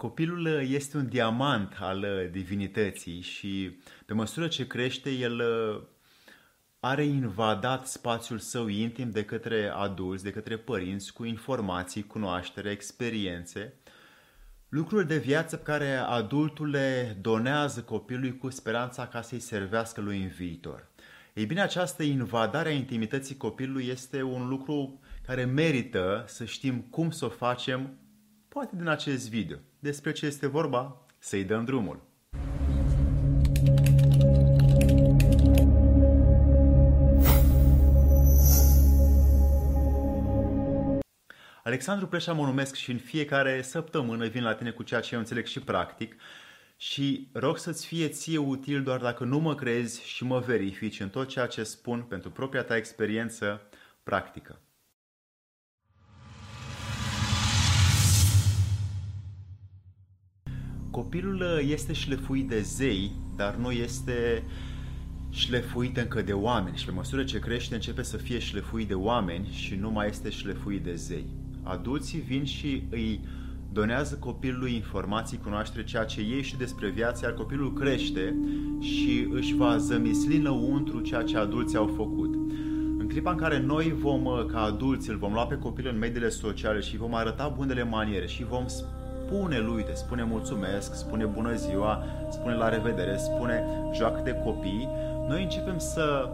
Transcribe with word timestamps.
Copilul 0.00 0.46
uh, 0.46 0.68
este 0.68 0.96
un 0.96 1.08
diamant 1.08 1.76
al 1.80 1.98
uh, 1.98 2.30
divinității 2.30 3.20
și 3.20 3.80
pe 4.06 4.14
măsură 4.14 4.48
ce 4.48 4.66
crește, 4.66 5.10
el 5.10 5.40
uh, 5.40 5.82
are 6.78 7.04
invadat 7.04 7.86
spațiul 7.86 8.38
său 8.38 8.66
intim 8.66 9.10
de 9.10 9.24
către 9.24 9.68
adulți, 9.74 10.24
de 10.24 10.30
către 10.30 10.56
părinți, 10.56 11.12
cu 11.12 11.24
informații, 11.24 12.06
cunoaștere, 12.06 12.70
experiențe, 12.70 13.74
lucruri 14.68 15.06
de 15.06 15.18
viață 15.18 15.56
pe 15.56 15.62
care 15.62 15.94
adultul 15.94 16.70
le 16.70 17.16
donează 17.20 17.82
copilului 17.82 18.38
cu 18.38 18.50
speranța 18.50 19.06
ca 19.06 19.22
să-i 19.22 19.40
servească 19.40 20.00
lui 20.00 20.22
în 20.22 20.28
viitor. 20.28 20.88
Ei 21.34 21.46
bine, 21.46 21.60
această 21.60 22.02
invadare 22.02 22.68
a 22.68 22.72
intimității 22.72 23.36
copilului 23.36 23.86
este 23.86 24.22
un 24.22 24.48
lucru 24.48 25.00
care 25.26 25.44
merită 25.44 26.24
să 26.26 26.44
știm 26.44 26.80
cum 26.80 27.10
să 27.10 27.24
o 27.24 27.28
facem, 27.28 27.99
poate 28.50 28.76
din 28.76 28.88
acest 28.88 29.28
video. 29.28 29.56
Despre 29.78 30.12
ce 30.12 30.26
este 30.26 30.46
vorba? 30.46 31.06
Să-i 31.18 31.44
dăm 31.44 31.64
drumul! 31.64 32.00
Alexandru 41.64 42.06
Preșa 42.06 42.32
mă 42.32 42.44
numesc 42.44 42.74
și 42.74 42.90
în 42.90 42.98
fiecare 42.98 43.62
săptămână 43.62 44.26
vin 44.26 44.42
la 44.42 44.54
tine 44.54 44.70
cu 44.70 44.82
ceea 44.82 45.00
ce 45.00 45.14
eu 45.14 45.20
înțeleg 45.20 45.46
și 45.46 45.60
practic 45.60 46.16
și 46.76 47.28
rog 47.32 47.58
să-ți 47.58 47.86
fie 47.86 48.08
ție 48.08 48.38
util 48.38 48.82
doar 48.82 49.00
dacă 49.00 49.24
nu 49.24 49.38
mă 49.38 49.54
crezi 49.54 50.04
și 50.04 50.24
mă 50.24 50.38
verifici 50.38 51.00
în 51.00 51.08
tot 51.08 51.28
ceea 51.28 51.46
ce 51.46 51.62
spun 51.62 52.02
pentru 52.02 52.30
propria 52.30 52.62
ta 52.62 52.76
experiență 52.76 53.62
practică. 54.02 54.60
Copilul 60.90 61.34
uh, 61.34 61.68
este 61.70 61.92
șlefuit 61.92 62.48
de 62.48 62.60
zei, 62.60 63.12
dar 63.36 63.54
nu 63.54 63.70
este 63.70 64.42
șlefuit 65.30 65.96
încă 65.96 66.22
de 66.22 66.32
oameni 66.32 66.76
și 66.76 66.84
pe 66.84 66.90
măsură 66.90 67.24
ce 67.24 67.38
crește 67.38 67.74
începe 67.74 68.02
să 68.02 68.16
fie 68.16 68.38
șlefuit 68.38 68.88
de 68.88 68.94
oameni 68.94 69.48
și 69.50 69.74
nu 69.74 69.90
mai 69.90 70.08
este 70.08 70.30
șlefuit 70.30 70.82
de 70.82 70.94
zei. 70.94 71.26
Adulții 71.62 72.18
vin 72.18 72.44
și 72.44 72.82
îi 72.90 73.20
donează 73.72 74.14
copilului 74.14 74.74
informații, 74.74 75.38
cunoaștere, 75.38 75.84
ceea 75.84 76.04
ce 76.04 76.20
ei 76.20 76.42
și 76.42 76.56
despre 76.56 76.88
viață, 76.88 77.24
iar 77.24 77.34
copilul 77.34 77.72
crește 77.72 78.36
și 78.80 79.28
își 79.30 79.54
va 79.54 79.76
zămisli 79.76 80.36
înăuntru 80.36 81.00
ceea 81.00 81.22
ce 81.22 81.36
adulții 81.36 81.78
au 81.78 81.86
făcut. 81.96 82.34
În 82.98 83.08
clipa 83.08 83.30
în 83.30 83.36
care 83.36 83.60
noi 83.60 83.94
vom, 83.98 84.24
uh, 84.24 84.44
ca 84.46 84.62
adulți, 84.62 85.10
îl 85.10 85.16
vom 85.16 85.32
lua 85.32 85.46
pe 85.46 85.58
copil 85.58 85.88
în 85.92 85.98
mediile 85.98 86.28
sociale 86.28 86.80
și 86.80 86.96
vom 86.96 87.14
arăta 87.14 87.48
bunele 87.56 87.84
maniere 87.84 88.26
și 88.26 88.44
vom 88.44 88.64
spune 89.30 89.58
lui, 89.58 89.74
uite, 89.74 89.94
spune 89.94 90.22
mulțumesc, 90.24 90.94
spune 90.94 91.24
bună 91.24 91.54
ziua, 91.54 92.04
spune 92.30 92.54
la 92.54 92.68
revedere, 92.68 93.16
spune 93.16 93.64
joacă 93.94 94.20
de 94.24 94.40
copii, 94.44 94.88
noi 95.28 95.42
începem 95.42 95.78
să 95.78 96.30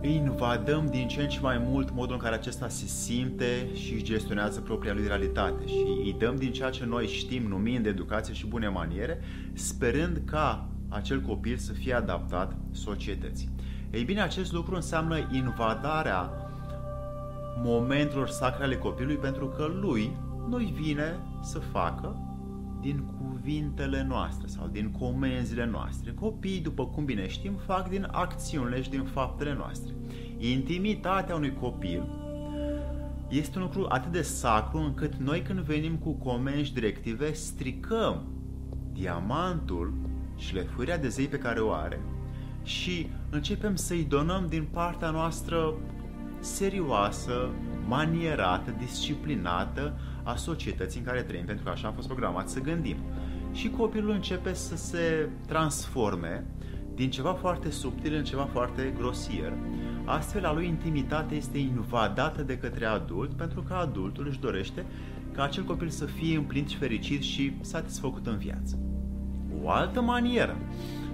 îi 0.00 0.14
invadăm 0.14 0.86
din 0.86 1.08
ce 1.08 1.22
în 1.22 1.28
ce 1.28 1.40
mai 1.40 1.58
mult 1.58 1.90
modul 1.92 2.14
în 2.14 2.20
care 2.20 2.34
acesta 2.34 2.68
se 2.68 2.86
simte 2.86 3.74
și 3.74 4.02
gestionează 4.02 4.60
propria 4.60 4.92
lui 4.92 5.06
realitate 5.06 5.66
și 5.66 5.84
îi 6.04 6.16
dăm 6.18 6.36
din 6.36 6.52
ceea 6.52 6.70
ce 6.70 6.84
noi 6.84 7.06
știm 7.06 7.42
numind 7.48 7.86
educație 7.86 8.34
și 8.34 8.46
bune 8.46 8.68
maniere, 8.68 9.20
sperând 9.52 10.22
ca 10.24 10.68
acel 10.88 11.20
copil 11.20 11.56
să 11.56 11.72
fie 11.72 11.94
adaptat 11.94 12.56
societății. 12.72 13.48
Ei 13.90 14.04
bine, 14.04 14.20
acest 14.20 14.52
lucru 14.52 14.74
înseamnă 14.74 15.28
invadarea 15.32 16.30
momentelor 17.62 18.28
sacre 18.28 18.64
ale 18.64 18.76
copilului 18.76 19.16
pentru 19.16 19.46
că 19.46 19.66
lui 19.80 20.10
nu-i 20.48 20.74
vine 20.80 21.18
să 21.42 21.58
facă 21.58 22.16
din 22.80 23.04
cuvintele 23.18 24.04
noastre 24.08 24.46
sau 24.46 24.66
din 24.66 24.90
comenzile 24.90 25.66
noastre. 25.66 26.12
Copiii, 26.12 26.60
după 26.60 26.86
cum 26.86 27.04
bine 27.04 27.28
știm, 27.28 27.52
fac 27.66 27.88
din 27.88 28.08
acțiunile 28.10 28.82
și 28.82 28.90
din 28.90 29.04
faptele 29.04 29.54
noastre. 29.54 29.92
Intimitatea 30.38 31.34
unui 31.34 31.54
copil 31.60 32.02
este 33.28 33.58
un 33.58 33.64
lucru 33.64 33.86
atât 33.88 34.12
de 34.12 34.22
sacru 34.22 34.78
încât 34.78 35.14
noi 35.14 35.42
când 35.42 35.58
venim 35.58 35.96
cu 35.96 36.12
comenzi 36.12 36.72
directive 36.72 37.32
stricăm 37.32 38.22
diamantul 38.92 39.94
și 40.36 40.46
șlefuirea 40.46 40.98
de 40.98 41.08
zei 41.08 41.26
pe 41.26 41.38
care 41.38 41.60
o 41.60 41.72
are 41.72 42.00
și 42.62 43.06
începem 43.30 43.76
să-i 43.76 44.04
donăm 44.04 44.46
din 44.48 44.68
partea 44.72 45.10
noastră 45.10 45.74
serioasă, 46.44 47.50
manierată, 47.86 48.74
disciplinată, 48.78 49.98
a 50.22 50.34
societății 50.34 51.00
în 51.00 51.06
care 51.06 51.22
trăim, 51.22 51.44
pentru 51.44 51.64
că 51.64 51.70
așa 51.70 51.88
am 51.88 51.94
fost 51.94 52.06
programat 52.06 52.48
să 52.48 52.60
gândim. 52.60 52.96
Și 53.52 53.70
copilul 53.70 54.10
începe 54.10 54.54
să 54.54 54.76
se 54.76 55.28
transforme 55.46 56.44
din 56.94 57.10
ceva 57.10 57.32
foarte 57.32 57.70
subtil 57.70 58.14
în 58.14 58.24
ceva 58.24 58.48
foarte 58.52 58.94
grosier. 58.96 59.52
Astfel, 60.04 60.44
a 60.44 60.52
lui 60.52 60.66
intimitate 60.66 61.34
este 61.34 61.58
invadată 61.58 62.42
de 62.42 62.58
către 62.58 62.84
adult, 62.84 63.32
pentru 63.32 63.62
că 63.62 63.74
adultul 63.74 64.26
își 64.28 64.40
dorește 64.40 64.84
ca 65.32 65.42
acel 65.42 65.64
copil 65.64 65.88
să 65.88 66.04
fie 66.04 66.36
împlinit 66.36 66.68
și 66.68 66.76
fericit 66.76 67.22
și 67.22 67.52
satisfăcut 67.60 68.26
în 68.26 68.36
viață. 68.36 68.78
O 69.62 69.70
altă 69.70 70.00
manieră 70.00 70.56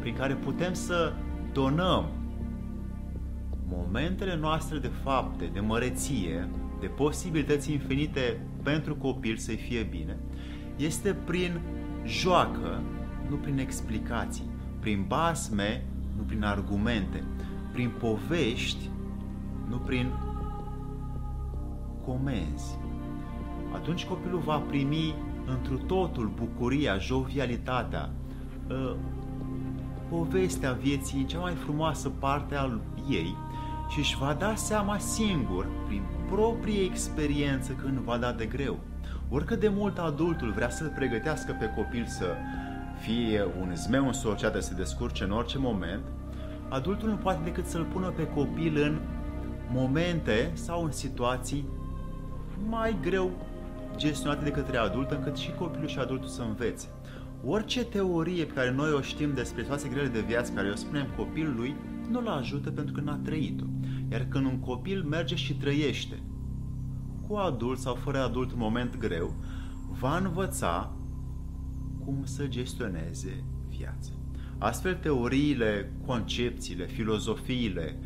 prin 0.00 0.14
care 0.14 0.34
putem 0.34 0.72
să 0.72 1.12
donăm 1.52 2.04
momentele 3.68 4.36
noastre 4.36 4.78
de 4.78 4.90
fapte, 5.02 5.50
de 5.52 5.60
măreție, 5.60 6.48
de 6.80 6.86
posibilități 6.86 7.72
infinite 7.72 8.40
pentru 8.62 8.94
copil 8.94 9.36
să-i 9.36 9.56
fie 9.56 9.82
bine, 9.82 10.16
este 10.76 11.14
prin 11.24 11.60
joacă, 12.06 12.82
nu 13.28 13.36
prin 13.36 13.58
explicații, 13.58 14.50
prin 14.80 15.04
basme, 15.08 15.84
nu 16.16 16.22
prin 16.22 16.44
argumente, 16.44 17.24
prin 17.72 17.92
povești, 17.98 18.90
nu 19.68 19.76
prin 19.76 20.12
comenzi. 22.04 22.78
Atunci 23.72 24.04
copilul 24.04 24.40
va 24.40 24.58
primi 24.58 25.14
întru 25.46 25.76
totul 25.76 26.32
bucuria, 26.34 26.98
jovialitatea, 26.98 28.10
ă, 28.70 28.96
povestea 30.08 30.72
vieții 30.72 31.20
în 31.20 31.26
cea 31.26 31.38
mai 31.38 31.54
frumoasă 31.54 32.08
parte 32.08 32.54
a 32.54 32.80
ei 33.10 33.36
și 33.88 33.98
își 33.98 34.16
va 34.18 34.36
da 34.38 34.54
seama 34.54 34.98
singur, 34.98 35.66
prin 35.86 36.02
proprie 36.30 36.82
experiență, 36.84 37.72
când 37.72 37.98
va 37.98 38.16
da 38.16 38.32
de 38.32 38.46
greu. 38.46 38.78
Oricât 39.30 39.60
de 39.60 39.68
mult 39.68 39.98
adultul 39.98 40.52
vrea 40.52 40.70
să-l 40.70 40.92
pregătească 40.94 41.56
pe 41.58 41.72
copil 41.76 42.04
să 42.06 42.26
fie 43.00 43.44
un 43.60 43.74
zmeu 43.74 44.06
în 44.06 44.12
societate, 44.12 44.60
să 44.60 44.68
se 44.68 44.74
descurce 44.74 45.24
în 45.24 45.30
orice 45.30 45.58
moment, 45.58 46.02
adultul 46.68 47.08
nu 47.08 47.16
poate 47.16 47.40
decât 47.44 47.66
să-l 47.66 47.84
pună 47.84 48.08
pe 48.08 48.26
copil 48.26 48.82
în 48.82 49.00
momente 49.70 50.50
sau 50.54 50.84
în 50.84 50.92
situații 50.92 51.68
mai 52.68 52.96
greu 53.02 53.30
gestionate 53.96 54.44
de 54.44 54.50
către 54.50 54.76
adult, 54.76 55.10
încât 55.10 55.36
și 55.36 55.52
copilul 55.52 55.88
și 55.88 55.98
adultul 55.98 56.28
să 56.28 56.42
învețe. 56.42 56.88
Orice 57.46 57.84
teorie 57.84 58.44
pe 58.44 58.52
care 58.52 58.70
noi 58.70 58.92
o 58.92 59.00
știm 59.00 59.34
despre 59.34 59.62
situații 59.62 59.88
grele 59.88 60.08
de 60.08 60.20
viață, 60.20 60.52
care 60.52 60.70
o 60.70 60.74
spunem 60.74 61.06
copilului, 61.16 61.74
nu-l 62.14 62.28
ajută 62.28 62.70
pentru 62.70 62.94
că 62.94 63.00
n-a 63.00 63.16
trăit-o. 63.16 63.64
Iar 64.10 64.26
când 64.28 64.44
un 64.44 64.58
copil 64.58 65.02
merge 65.02 65.34
și 65.34 65.54
trăiește 65.54 66.22
cu 67.28 67.34
adult 67.34 67.78
sau 67.78 67.94
fără 67.94 68.22
adult 68.22 68.50
în 68.50 68.58
moment 68.58 68.98
greu, 68.98 69.34
va 70.00 70.18
învăța 70.18 70.92
cum 72.04 72.16
să 72.24 72.46
gestioneze 72.46 73.44
viața. 73.68 74.10
Astfel, 74.58 74.94
teoriile, 74.94 75.92
concepțiile, 76.06 76.86
filozofiile, 76.86 77.98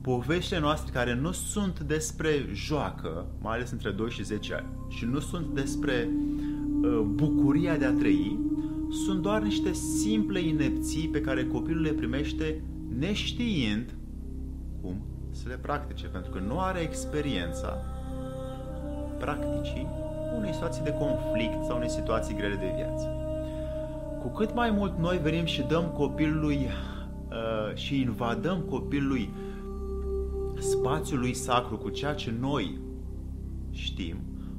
poveștile 0.00 0.60
noastre 0.60 0.92
care 0.92 1.14
nu 1.14 1.32
sunt 1.32 1.80
despre 1.80 2.48
joacă, 2.52 3.26
mai 3.40 3.54
ales 3.54 3.70
între 3.70 3.90
2 3.90 4.10
și 4.10 4.24
10 4.24 4.54
ani, 4.54 4.66
și 4.88 5.04
nu 5.04 5.20
sunt 5.20 5.46
despre 5.54 6.08
uh, 6.82 7.00
bucuria 7.00 7.76
de 7.76 7.84
a 7.84 7.92
trăi, 7.92 8.38
sunt 9.04 9.22
doar 9.22 9.42
niște 9.42 9.72
simple 9.72 10.40
inepții 10.40 11.08
pe 11.08 11.20
care 11.20 11.46
copilul 11.46 11.82
le 11.82 11.92
primește 11.92 12.62
neștiind 12.98 13.94
cum 14.80 15.02
să 15.30 15.48
le 15.48 15.54
practice, 15.54 16.06
pentru 16.06 16.30
că 16.30 16.38
nu 16.38 16.60
are 16.60 16.80
experiența 16.80 17.76
practicii 19.18 19.86
unei 20.36 20.52
situații 20.52 20.82
de 20.82 20.92
conflict 20.92 21.64
sau 21.64 21.76
unei 21.76 21.90
situații 21.90 22.34
grele 22.34 22.54
de 22.54 22.72
viață. 22.76 23.16
Cu 24.20 24.28
cât 24.28 24.54
mai 24.54 24.70
mult 24.70 24.98
noi 24.98 25.18
venim 25.18 25.44
și 25.44 25.62
dăm 25.62 25.84
copilului 25.84 26.56
uh, 26.56 27.76
și 27.76 28.00
invadăm 28.00 28.60
copilului 28.60 29.30
spațiul 30.58 31.18
lui 31.18 31.34
sacru 31.34 31.76
cu 31.76 31.88
ceea 31.88 32.14
ce 32.14 32.34
noi 32.40 32.78
știm, 33.70 34.16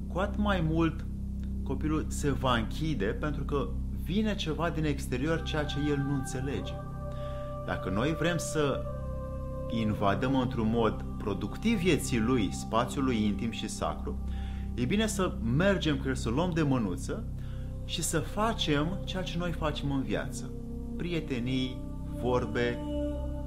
cu 0.08 0.20
atât 0.20 0.40
mai 0.40 0.64
mult 0.70 1.06
copilul 1.64 2.06
se 2.08 2.32
va 2.32 2.56
închide 2.56 3.06
pentru 3.06 3.44
că 3.44 3.70
vine 4.04 4.36
ceva 4.36 4.70
din 4.70 4.86
exterior 4.86 5.42
ceea 5.42 5.64
ce 5.64 5.78
el 5.90 5.98
nu 5.98 6.14
înțelege. 6.14 6.74
Dacă 7.66 7.90
noi 7.90 8.16
vrem 8.20 8.38
să 8.38 8.84
invadăm 9.70 10.40
într-un 10.40 10.70
mod 10.70 11.06
productiv 11.18 11.78
vieții 11.78 12.20
lui, 12.20 12.50
spațiul 12.52 13.04
lui 13.04 13.26
intim 13.26 13.52
și 13.52 13.70
sacru, 13.70 14.18
e 14.74 14.86
bine 14.86 15.08
să 15.08 15.36
mergem 15.56 15.98
cu 15.98 16.08
el, 16.08 16.16
să 16.16 16.30
luăm 16.30 16.52
de 16.54 16.62
mânuță 16.62 17.24
și 17.86 18.02
să 18.02 18.20
facem 18.20 19.00
ceea 19.06 19.24
ce 19.24 19.38
noi 19.38 19.52
facem 19.52 19.92
în 19.92 20.02
viață. 20.02 20.52
Prietenii, 20.98 21.82
vorbe, 22.22 22.80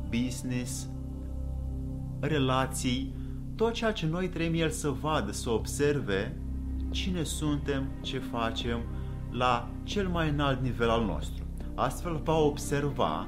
business, 0.08 0.88
relații, 2.20 3.14
tot 3.56 3.72
ceea 3.72 3.92
ce 3.92 4.06
noi 4.06 4.28
trăim 4.28 4.54
el 4.54 4.70
să 4.70 4.88
vadă, 4.88 5.32
să 5.32 5.50
observe 5.50 6.36
cine 6.90 7.22
suntem, 7.22 7.88
ce 8.00 8.18
facem 8.18 8.80
la 9.30 9.68
cel 9.82 10.08
mai 10.08 10.28
înalt 10.28 10.60
nivel 10.62 10.90
al 10.90 11.04
nostru. 11.04 11.44
Astfel 11.74 12.20
va 12.24 12.36
observa 12.38 13.26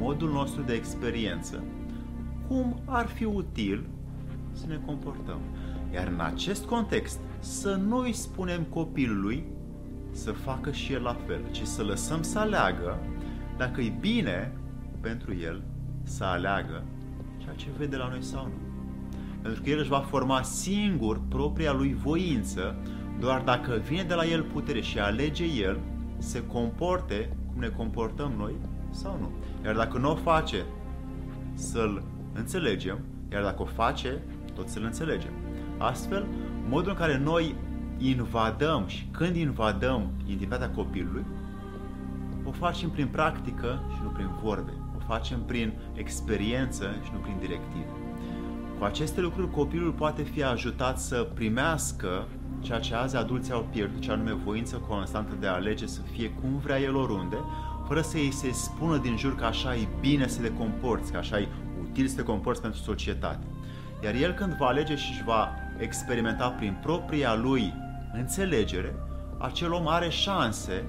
modul 0.00 0.30
nostru 0.30 0.62
de 0.62 0.72
experiență 0.72 1.62
cum 2.48 2.80
ar 2.84 3.06
fi 3.06 3.24
util 3.24 3.84
să 4.52 4.64
ne 4.68 4.80
comportăm. 4.86 5.38
Iar 5.92 6.06
în 6.06 6.20
acest 6.20 6.64
context, 6.64 7.18
să 7.38 7.74
nu 7.74 7.96
îi 7.96 8.12
spunem 8.12 8.62
copilului 8.62 9.44
să 10.10 10.32
facă 10.32 10.70
și 10.70 10.92
el 10.92 11.02
la 11.02 11.16
fel, 11.26 11.40
ci 11.50 11.62
să 11.62 11.82
lăsăm 11.82 12.22
să 12.22 12.38
aleagă 12.38 12.98
dacă 13.56 13.80
e 13.80 13.92
bine 14.00 14.52
pentru 15.00 15.34
el 15.34 15.62
să 16.02 16.24
aleagă 16.24 16.82
ceea 17.38 17.54
ce 17.54 17.66
vede 17.78 17.96
la 17.96 18.08
noi 18.08 18.22
sau 18.22 18.44
nu. 18.44 18.66
Pentru 19.42 19.62
că 19.62 19.70
el 19.70 19.78
își 19.78 19.88
va 19.88 20.00
forma 20.00 20.42
singur 20.42 21.20
propria 21.28 21.72
lui 21.72 21.94
voință 21.94 22.76
doar 23.20 23.40
dacă 23.40 23.82
vine 23.88 24.02
de 24.02 24.14
la 24.14 24.26
el 24.26 24.42
putere 24.42 24.80
și 24.80 24.98
alege 24.98 25.44
el 25.44 25.78
se 26.18 26.46
comporte 26.46 27.36
cum 27.46 27.60
ne 27.60 27.68
comportăm 27.68 28.32
noi 28.36 28.54
sau 28.90 29.16
nu. 29.20 29.30
Iar 29.64 29.76
dacă 29.76 29.98
nu 29.98 30.10
o 30.10 30.14
face, 30.14 30.64
să-l 31.54 32.02
înțelegem, 32.34 32.98
iar 33.32 33.42
dacă 33.42 33.62
o 33.62 33.64
face, 33.64 34.22
tot 34.54 34.68
să-l 34.68 34.82
înțelegem. 34.82 35.32
Astfel, 35.78 36.26
modul 36.68 36.90
în 36.90 36.96
care 36.96 37.18
noi 37.18 37.54
invadăm 37.98 38.84
și 38.86 39.08
când 39.10 39.36
invadăm 39.36 40.10
intimitatea 40.26 40.70
copilului, 40.70 41.24
o 42.44 42.50
facem 42.50 42.90
prin 42.90 43.06
practică 43.06 43.82
și 43.94 44.00
nu 44.02 44.08
prin 44.08 44.28
vorbe. 44.42 44.72
O 44.96 45.00
facem 45.06 45.40
prin 45.40 45.72
experiență 45.94 46.84
și 47.04 47.10
nu 47.12 47.18
prin 47.18 47.36
directive. 47.40 47.92
Cu 48.78 48.84
aceste 48.84 49.20
lucruri, 49.20 49.50
copilul 49.50 49.92
poate 49.92 50.22
fi 50.22 50.42
ajutat 50.42 50.98
să 50.98 51.28
primească 51.34 52.26
ceea 52.60 52.78
ce 52.78 52.94
azi 52.94 53.16
adulții 53.16 53.52
au 53.52 53.66
pierdut, 53.70 54.00
ce 54.00 54.10
anume 54.10 54.32
voință 54.32 54.76
constantă 54.76 55.34
de 55.40 55.46
a 55.46 55.52
alege 55.52 55.86
să 55.86 56.00
fie 56.00 56.30
cum 56.30 56.56
vrea 56.56 56.80
el 56.80 56.96
oriunde, 56.96 57.36
fără 57.88 58.00
să 58.00 58.16
îi 58.16 58.30
se 58.30 58.52
spună 58.52 58.96
din 58.96 59.16
jur 59.16 59.34
că 59.34 59.44
așa 59.44 59.74
e 59.74 59.88
bine 60.00 60.26
să 60.26 60.40
te 60.40 60.52
comporți, 60.52 61.12
că 61.12 61.18
așa 61.18 61.38
e 61.38 61.48
util 61.80 62.06
să 62.06 62.16
te 62.16 62.22
comporți 62.22 62.60
pentru 62.60 62.80
societate. 62.80 63.46
Iar 64.02 64.14
el 64.14 64.32
când 64.32 64.56
va 64.56 64.66
alege 64.66 64.96
și 64.96 65.10
își 65.10 65.24
va 65.24 65.48
experimenta 65.78 66.48
prin 66.48 66.78
propria 66.82 67.34
lui 67.34 67.74
înțelegere, 68.12 68.94
acel 69.38 69.72
om 69.72 69.88
are 69.88 70.08
șanse 70.08 70.84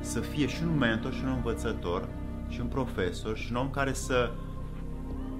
să 0.00 0.20
fie 0.20 0.46
și 0.46 0.62
un 0.62 0.78
mentor, 0.78 1.12
și 1.12 1.20
un 1.24 1.32
învățător, 1.36 2.08
și 2.48 2.60
un 2.60 2.66
profesor, 2.66 3.36
și 3.36 3.46
un 3.50 3.56
om 3.56 3.70
care 3.70 3.92
să 3.92 4.30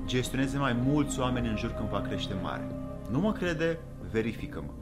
gestioneze 0.06 0.58
mai 0.58 0.76
mulți 0.84 1.20
oameni 1.20 1.48
în 1.48 1.56
jur 1.56 1.70
când 1.70 1.88
va 1.88 2.00
crește 2.00 2.34
mare. 2.42 2.66
Nu 3.10 3.20
mă 3.20 3.32
crede? 3.32 3.78
Verifică-mă. 4.10 4.72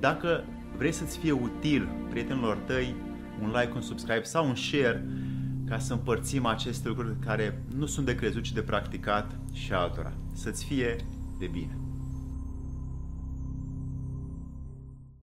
Dacă 0.00 0.44
vrei 0.76 0.92
să-ți 0.92 1.18
fie 1.18 1.32
util 1.32 1.88
prietenilor 2.10 2.56
tăi, 2.56 2.94
un 3.42 3.48
like, 3.48 3.72
un 3.74 3.80
subscribe 3.80 4.22
sau 4.22 4.48
un 4.48 4.54
share 4.54 5.04
ca 5.72 5.78
să 5.78 5.92
împărțim 5.92 6.46
aceste 6.46 6.88
lucruri 6.88 7.16
care 7.18 7.62
nu 7.76 7.86
sunt 7.86 8.06
de 8.06 8.14
crezut, 8.14 8.42
ci 8.42 8.52
de 8.52 8.60
practicat 8.62 9.38
și 9.52 9.72
altora. 9.72 10.12
Să-ți 10.32 10.64
fie 10.64 10.96
de 11.38 11.46
bine. 11.46 11.81